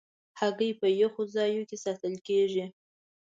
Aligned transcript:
هګۍ 0.39 0.71
په 0.79 0.87
یخو 1.01 1.21
ځایونو 1.35 1.67
کې 1.69 1.77
ساتل 1.85 2.13
کېږي. 2.27 2.65